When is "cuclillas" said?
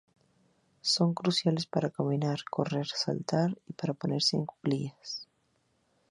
4.47-5.27